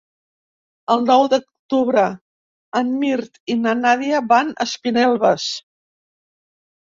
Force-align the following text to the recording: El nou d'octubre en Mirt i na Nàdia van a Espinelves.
El 0.93 1.03
nou 1.09 1.25
d'octubre 1.33 2.05
en 2.79 2.89
Mirt 3.03 3.37
i 3.55 3.57
na 3.65 3.75
Nàdia 3.81 4.21
van 4.31 4.49
a 4.55 4.67
Espinelves. 4.69 5.45